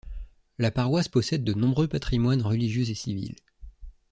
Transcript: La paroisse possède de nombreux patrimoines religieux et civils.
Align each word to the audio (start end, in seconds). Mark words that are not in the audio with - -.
La 0.57 0.71
paroisse 0.71 1.07
possède 1.09 1.43
de 1.43 1.53
nombreux 1.53 1.87
patrimoines 1.87 2.41
religieux 2.41 2.89
et 2.89 2.95
civils. 2.95 3.35